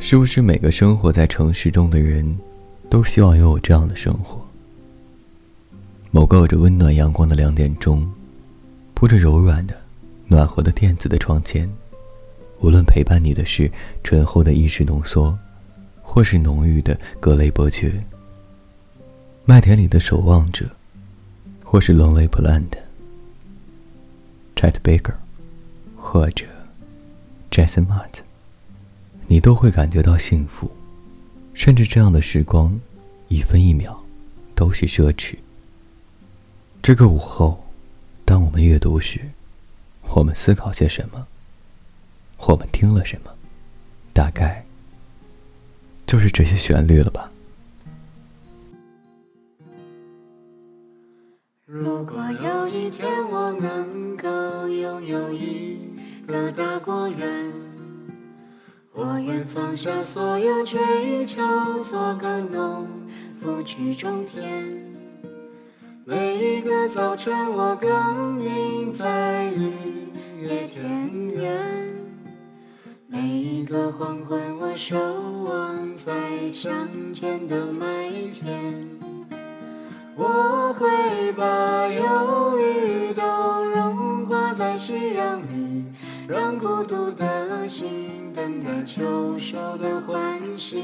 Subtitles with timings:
[0.00, 2.38] 是不是每个生活在城市中的人，
[2.88, 4.40] 都希望拥有这样的生活？
[6.10, 8.10] 某个有着温暖阳光的两点钟，
[8.94, 9.76] 铺着柔软的、
[10.26, 11.68] 暖和的垫子的床前，
[12.60, 13.70] 无论陪伴你的是
[14.02, 15.36] 醇厚的意式浓缩，
[16.00, 17.90] 或是浓郁的格雷伯爵；
[19.44, 20.64] 麦田里的守望者，
[21.62, 22.72] 或是 Lonely Plant，Chet
[24.82, 25.14] Baker，
[25.96, 26.46] 或者
[27.50, 28.20] Jason Mart，
[29.30, 30.70] 你都会感觉到幸福，
[31.52, 32.80] 甚至这样的时光，
[33.28, 34.02] 一分一秒
[34.54, 35.36] 都是奢侈。
[36.80, 37.62] 这个午后，
[38.24, 39.20] 当我们阅读时，
[40.14, 41.26] 我们思考些什么？
[42.38, 43.30] 我们听了什么？
[44.14, 44.64] 大概
[46.06, 47.30] 就是这些旋律了吧。
[51.66, 55.78] 如果有一天我能够拥有一
[56.26, 57.52] 个大果园，
[59.00, 61.40] 我愿放下所有追求，
[61.84, 62.88] 做个农
[63.40, 64.42] 夫去种田。
[66.04, 69.72] 每一个早晨，我耕耘在绿
[70.40, 70.82] 野田
[71.30, 71.54] 园；
[73.06, 74.96] 每一个黄昏，我守
[75.44, 76.72] 望在乡
[77.14, 78.74] 间的麦田。
[80.16, 83.22] 我会把忧虑都
[83.64, 85.84] 融化在夕阳里，
[86.26, 88.07] 让孤独的心
[88.48, 90.78] 等待秋收的欢喜。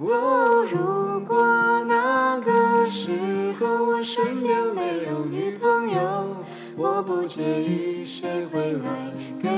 [0.00, 3.12] 哦如果那个时
[3.60, 6.36] 候我身边没有女朋友，
[6.76, 9.48] 我不介意谁会来给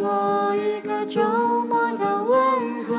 [0.00, 1.22] 我一个周
[1.68, 2.96] 末的问候。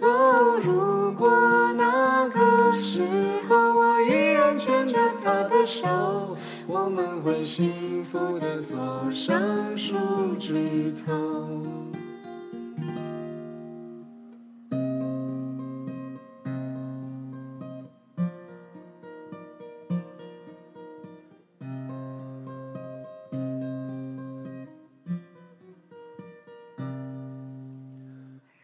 [0.00, 1.28] 哦，如果
[1.76, 3.02] 那个时
[3.46, 4.97] 候我依然牵着
[5.28, 5.86] 她的手，
[6.66, 8.78] 我们会幸福的坐
[9.10, 9.94] 上树
[10.40, 11.12] 枝头。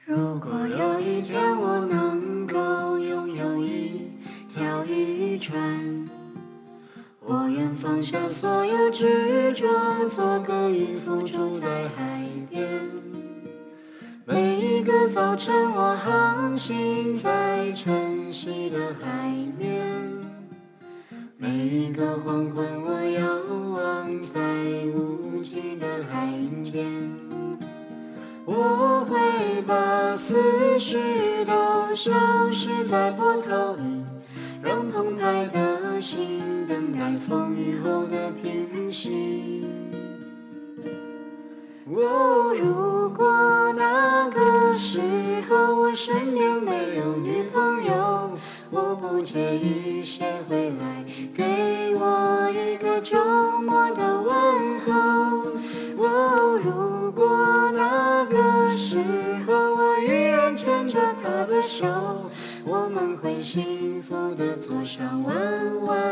[0.06, 4.08] 如果有一天我能够拥有一
[4.48, 5.93] 条渔船，
[8.04, 9.66] 下所有执着，
[10.10, 12.20] 做个渔夫住在海
[12.50, 12.68] 边。
[14.26, 19.80] 每一个早晨，我航行在晨曦的海面；
[21.38, 23.26] 每一个黄昏，我遥
[23.72, 24.38] 望在
[24.94, 26.28] 无际的海
[26.62, 26.84] 间。
[28.44, 30.98] 我会把思绪
[31.46, 32.12] 都消
[32.52, 33.82] 失在波涛里，
[34.62, 35.58] 让澎湃的
[36.04, 39.64] 心等待风雨后的平息。
[41.86, 45.00] 哦，如果那个时
[45.48, 48.32] 候我身边没有女朋友，
[48.70, 53.16] 我不介意谁会来给我一个周
[53.62, 54.92] 末的问候。
[55.96, 57.26] 哦，如果
[57.72, 58.98] 那个时
[59.46, 61.86] 候我依然牵着她的手，
[62.66, 65.34] 我们会幸福的坐上晚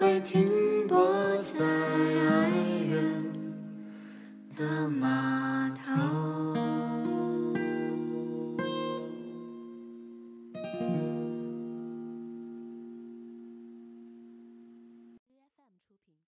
[0.00, 0.39] 我们会听。